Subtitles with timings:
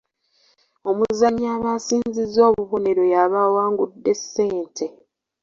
[0.89, 4.85] Omuzannyi aba asinzizza obubonero y'aba awangudde ssente.